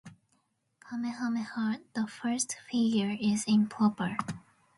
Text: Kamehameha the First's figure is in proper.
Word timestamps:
Kamehameha 0.79 1.79
the 1.93 2.07
First's 2.07 2.55
figure 2.55 3.15
is 3.21 3.45
in 3.47 3.67
proper. 3.67 4.17